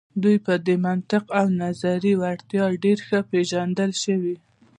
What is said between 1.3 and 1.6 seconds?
او